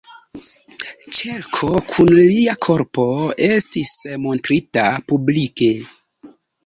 Ĉerko 1.17 1.67
kun 1.91 2.09
lia 2.13 2.55
korpo 2.67 3.05
estis 3.49 3.93
montrita 4.25 4.87
publike. 5.13 5.69